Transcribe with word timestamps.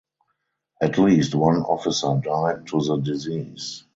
At 0.81 0.97
least 0.97 1.35
one 1.35 1.57
officer 1.57 2.19
died 2.23 2.65
to 2.69 2.79
the 2.79 2.97
disease. 2.97 3.83